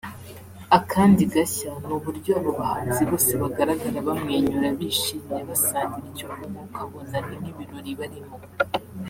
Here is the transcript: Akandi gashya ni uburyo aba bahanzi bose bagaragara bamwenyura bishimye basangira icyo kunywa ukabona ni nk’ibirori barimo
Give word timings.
Akandi 0.77 1.21
gashya 1.33 1.71
ni 1.85 1.93
uburyo 1.97 2.31
aba 2.39 2.51
bahanzi 2.59 3.01
bose 3.09 3.31
bagaragara 3.41 3.97
bamwenyura 4.07 4.67
bishimye 4.79 5.39
basangira 5.49 6.03
icyo 6.11 6.27
kunywa 6.33 6.59
ukabona 6.67 7.15
ni 7.27 7.35
nk’ibirori 7.41 7.93
barimo 7.99 8.35